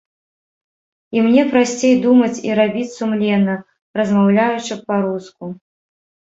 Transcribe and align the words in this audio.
І 1.17 1.21
мне 1.25 1.43
прасцей 1.51 1.93
думаць 2.07 2.39
і 2.49 2.57
рабіць 2.61 2.87
сумленна, 2.97 3.55
размаўляючы 4.03 4.83
па-руску. 4.91 5.45